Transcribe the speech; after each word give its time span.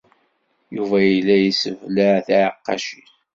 Yuba 0.75 0.97
yella 1.07 1.35
yesseblaɛ 1.37 2.13
tiɛeqqacin. 2.25 3.07